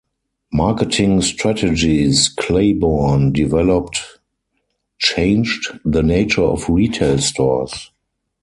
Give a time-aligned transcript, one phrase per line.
[0.51, 3.99] Marketing strategies Claiborne developed
[4.97, 7.91] changed the nature of retail stores.